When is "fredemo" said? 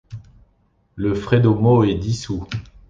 1.13-1.83